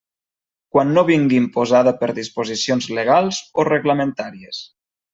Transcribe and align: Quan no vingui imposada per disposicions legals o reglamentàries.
Quan 0.75 0.93
no 0.95 1.03
vingui 1.09 1.39
imposada 1.41 1.95
per 2.01 2.11
disposicions 2.21 2.91
legals 3.01 3.45
o 3.65 3.71
reglamentàries. 3.73 4.69